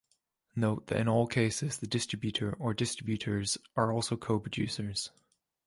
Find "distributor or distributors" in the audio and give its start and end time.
1.85-3.59